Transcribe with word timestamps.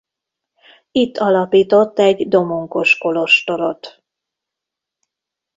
Itt 0.91 1.17
alapított 1.17 1.99
egy 1.99 2.27
domonkos 2.27 2.97
kolostorot. 2.97 4.03